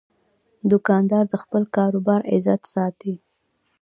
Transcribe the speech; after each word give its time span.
دوکاندار 0.71 1.23
د 1.29 1.35
خپل 1.43 1.63
کاروبار 1.75 2.21
عزت 2.33 2.61
ساتي. 2.73 3.13